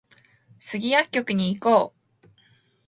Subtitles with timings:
[0.59, 1.93] スギ薬局に行こ
[2.25, 2.29] う